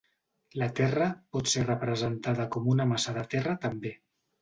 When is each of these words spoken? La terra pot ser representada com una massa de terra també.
La 0.61 0.69
terra 0.79 1.09
pot 1.37 1.53
ser 1.53 1.65
representada 1.69 2.51
com 2.57 2.73
una 2.77 2.91
massa 2.97 3.19
de 3.23 3.29
terra 3.37 3.59
també. 3.69 3.99